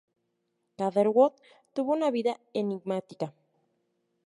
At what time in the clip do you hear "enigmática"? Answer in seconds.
2.53-3.35